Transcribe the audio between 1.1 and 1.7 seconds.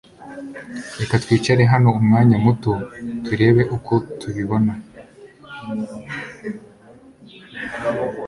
twicare